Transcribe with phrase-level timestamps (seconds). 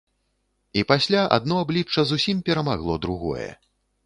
[0.79, 3.49] І пасля адно аблічча зусім перамагло другое.